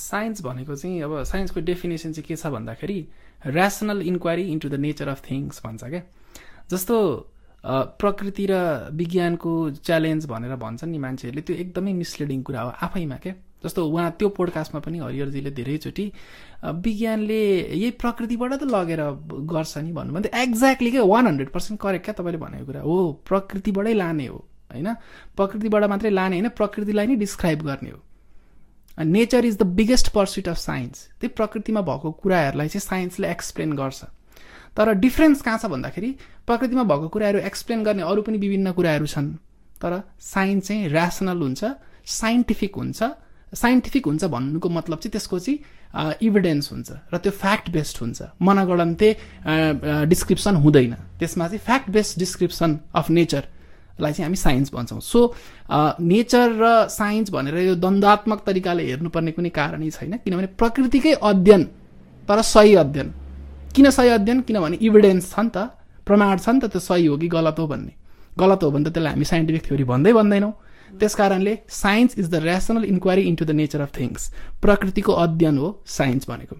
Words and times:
Science 0.00 0.42
भनेको 0.44 0.74
चाहिँ 0.76 1.02
अब 1.02 1.22
साइन्सको 1.24 1.60
डेफिनेसन 1.70 2.12
चाहिँ 2.12 2.26
के 2.28 2.36
छ 2.36 2.46
भन्दाखेरि 2.54 3.00
rational 3.46 4.02
inquiry 4.02 4.44
into 4.52 4.68
the 4.68 4.74
nature 4.80 5.08
of 5.08 5.22
things 5.30 5.60
भन्छ 5.64 5.84
क्या। 5.84 6.02
जस्तो 6.70 6.96
प्रकृति 7.98 8.46
र 8.50 8.54
विज्ञानको 8.94 9.52
च्यालेन्ज 9.82 10.26
भनेर 10.26 10.56
भन्छन् 10.56 10.90
नि 10.90 10.98
मान्छेहरूले 10.98 11.42
त्यो 11.42 11.56
एकदमै 11.56 11.92
मिसलिडिङ 11.92 12.42
कुरा 12.42 12.60
हो 12.62 12.70
आफैमा 12.86 13.16
क्या। 13.18 13.34
जस्तो 13.64 13.84
उहाँ 13.84 14.10
त्यो 14.18 14.28
पोडकास्टमा 14.38 14.80
पनि 14.80 14.98
हरिहरजीले 14.98 15.50
धेरैचोटि 15.50 16.04
विज्ञानले 16.78 17.42
यही 17.74 17.90
प्रकृतिबाट 17.98 18.52
त 18.54 18.62
लगेर 18.70 19.02
गर्छ 19.50 19.78
नि 19.78 19.92
भन्नुभयो 19.92 20.22
त्यो 20.22 20.42
एक्ज्याक्टली 20.42 20.90
क्या 20.90 21.02
वान 21.02 21.26
हन्ड्रेड 21.26 21.50
पर्सेन्ट 21.50 21.80
करेक्ट 21.82 22.04
क्या 22.04 22.14
तपाईँले 22.18 22.38
भनेको 22.38 22.66
कुरा। 22.66 22.80
हो 22.86 22.96
प्रकृतिबाटै 23.26 23.94
लाने 23.94 24.26
हो 24.26 24.38
होइन? 24.70 24.88
प्रकृतिबाट 25.36 25.84
मात्रै 25.90 26.10
लाने 26.10 26.36
होइन 26.38 26.48
प्रकृतिलाई 26.54 27.06
नै 27.06 27.16
डिस्क्राइब 27.18 27.62
गर्ने 27.66 27.90
हो। 27.90 27.98
Nature 28.98 29.44
is 29.44 29.56
the 29.58 29.62
biggest 29.78 30.08
pursuit 30.12 30.48
of 30.48 30.58
science 30.58 31.04
त्यही 31.20 31.34
प्रकृतिमा 31.36 31.80
भएको 31.80 32.10
कुराहरूलाई 32.22 32.68
चाहिँ 32.68 32.80
साइन्सले 32.80 33.30
एक्सप्लेन 33.30 33.72
गर्छ। 33.76 34.04
तर 34.76 34.92
डिफ्रेन्स 34.98 35.42
कहाँ 35.42 35.58
छ 35.58 35.66
भन्दाखेरि 35.66 36.10
प्रकृतिमा 36.46 36.82
भएको 36.82 37.08
कुराहरू 37.08 37.38
एक्सप्लेन 37.46 37.84
गर्ने 37.84 38.02
अरू 38.02 38.22
पनि 38.22 38.38
विभिन्न 38.38 38.72
कुराहरू 38.72 39.06
छन्। 39.06 39.32
तर 39.82 40.02
साइन्स 40.20 40.66
चाहिँ 40.68 40.90
ऱ्यासनल 40.90 41.38
हुन्छ 41.38 41.64
साइन्टिफिक 42.06 42.76
हुन्छ। 42.76 43.02
साइन्टिफिक 43.54 44.06
हुन्छ 44.06 44.24
भन्नुको 44.24 44.68
मतलब 44.68 44.98
चाहिँ 44.98 45.12
त्यसको 45.12 45.38
चाहिँ 45.38 46.18
इभिडेन्स 46.20 46.72
हुन्छ 46.72 46.88
र 47.12 47.16
त्यो 47.16 47.32
फ्याक्ट 47.32 47.70
बेस्ड 47.70 47.96
हुन्छ। 48.00 48.22
मनगणन्ते 48.42 49.08
डिस्क्रिप्सन 50.06 50.56
हुँदैन। 50.56 50.94
त्यसमा 51.18 51.46
चाहिँ 51.48 51.64
फ्याक्ट 51.64 51.90
बेस्ड 51.90 52.18
डिस्क्रिप्सन 52.18 52.78
अफ 52.94 53.10
नेचरलाई 53.98 54.12
चाहिँ 54.12 54.24
हामी 54.24 54.36
साइन्स 54.36 54.72
भन्छौँ। 54.72 55.00
सो 55.00 55.34
नेचर 56.00 56.48
र 56.60 56.88
साइन्स 56.88 57.30
भनेर 57.30 57.56
यो 57.58 57.74
द्वन्द्वात्मक 57.74 58.40
तरिकाले 58.46 58.82
हेर्नुपर्ने 58.86 59.32
कुनै 59.32 59.50
कारणै 59.50 59.90
छैन 59.90 60.16
किनभने 60.24 60.46
प्रकृतिकै 60.54 61.12
अध्ययन 61.20 61.62
तर 62.28 62.42
सही 62.42 62.74
अध्ययन। 62.74 63.08
किन 63.74 63.90
सही 63.90 64.08
अध्ययन? 64.08 64.40
किनभने 64.42 64.76
इभिडेन्स 64.80 65.34
छ 65.34 65.38
नि 65.38 65.50
त 65.50 65.58
प्रमाण 66.06 66.38
छ 66.38 66.48
नि 66.48 66.60
त 66.62 66.70
त्यो 66.70 66.80
सही 66.80 67.06
हो 67.06 67.16
कि 67.18 67.28
गलत 67.28 67.58
हो 67.58 67.66
भन्ने। 67.66 67.92
गलत 68.38 68.62
हो 68.62 68.70
भने 68.70 68.84
त 68.84 68.94
त्यसलाई 68.94 69.12
हामी 69.12 69.24
साइन्टिफिक 69.24 69.62
थ्योरी 69.66 69.84
भन्दै 69.84 70.12
भन्दैनौँ। 70.12 70.52
त्यस 70.88 71.14
कारणले 71.14 71.54
science 71.68 72.18
is 72.18 72.26
the 72.30 72.34
rational 72.42 72.84
inquiry 72.84 73.22
into 73.28 73.44
the 73.44 73.50
nature 73.50 73.80
of 73.82 73.90
things 73.98 74.32
प्रकृतिको 74.62 75.12
अध्ययन 75.12 75.58
हो 75.58 75.68
साइन्स 75.84 76.30
भनेको। 76.30 76.56